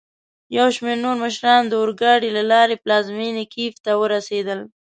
[0.57, 4.59] یوشمیرنورمشران داورګاډي له لاري پلازمېني کېف ته ورسېدل.